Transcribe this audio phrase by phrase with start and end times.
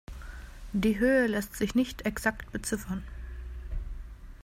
[0.73, 3.03] Die Höhe lässt sich nicht exakt beziffern.